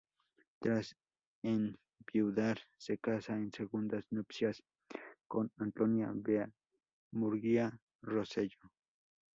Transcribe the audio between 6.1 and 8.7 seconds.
Vea-Murguía Roselló.